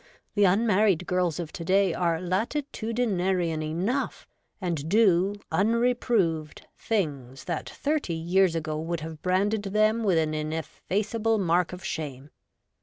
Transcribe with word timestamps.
the 0.33 0.47
un 0.47 0.65
married 0.65 1.05
girls 1.05 1.39
of 1.39 1.53
to 1.53 1.63
day 1.63 1.93
are 1.93 2.19
latitudinarian 2.19 3.61
enough, 3.61 4.25
and 4.59 4.89
do, 4.89 5.35
unreproved, 5.51 6.65
things 6.75 7.43
that 7.43 7.69
thirty 7.69 8.15
years 8.15 8.55
ago 8.55 8.79
would 8.79 9.01
have 9.01 9.21
branded 9.21 9.61
them 9.65 10.03
with 10.03 10.17
an 10.17 10.33
ineffaceable 10.33 11.37
mark 11.37 11.71
of 11.71 11.85
shame. 11.85 12.31